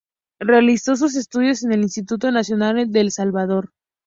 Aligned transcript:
Realizó 0.39 0.95
sus 0.95 1.13
estudios 1.15 1.61
en 1.63 1.73
el 1.73 1.83
Instituto 1.83 2.31
Nacional 2.31 2.91
de 2.91 3.01
El 3.01 3.11
Salvador. 3.11 3.71